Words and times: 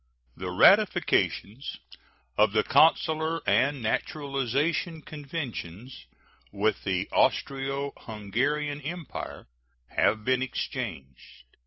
The 0.35 0.49
ratifications 0.49 1.77
of 2.35 2.53
the 2.53 2.63
consular 2.63 3.39
and 3.47 3.83
naturalization 3.83 5.03
conventions 5.03 6.07
with 6.51 6.83
the 6.85 7.07
Austro 7.11 7.93
Hungarian 7.95 8.81
Empire 8.81 9.45
have 9.89 10.25
been 10.25 10.41
exchanged. 10.41 11.43